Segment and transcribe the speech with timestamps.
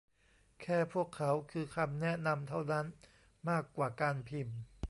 [0.61, 2.85] แค่พวกเขาคือคำแนะนำเท่านั้น
[3.49, 4.59] มากกว่าการพิมพ์